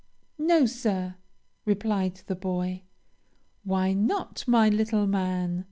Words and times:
'No, 0.39 0.65
sir,' 0.65 1.13
replied 1.63 2.21
the 2.25 2.33
boy. 2.33 2.81
'Why 3.63 3.93
not, 3.93 4.43
my 4.47 4.67
little 4.67 5.05
man?' 5.05 5.59